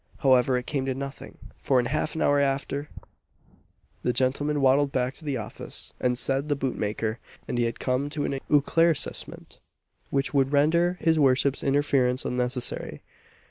However, 0.17 0.57
it 0.57 0.65
came 0.65 0.87
to 0.87 0.95
nothing; 0.95 1.37
for 1.59 1.79
in 1.79 1.85
half 1.85 2.15
an 2.15 2.23
hour 2.23 2.39
after, 2.39 2.89
the 4.01 4.11
gentleman 4.11 4.59
waddled 4.59 4.91
back 4.91 5.13
to 5.13 5.23
the 5.23 5.37
office, 5.37 5.93
and 5.99 6.17
said 6.17 6.49
the 6.49 6.55
boot 6.55 6.75
maker 6.75 7.19
and 7.47 7.59
he 7.59 7.65
had 7.65 7.79
come 7.79 8.09
to 8.09 8.25
an 8.25 8.39
éclaircissement 8.49 9.59
which 10.09 10.33
would 10.33 10.51
render 10.53 10.97
his 11.01 11.19
worship's 11.19 11.61
interference 11.63 12.25
unnecessary. 12.25 13.03